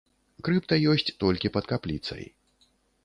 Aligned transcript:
Крыпта 0.47 0.79
ёсць 0.93 1.05
толькі 1.25 1.53
пад 1.59 1.69
капліцай. 1.73 2.23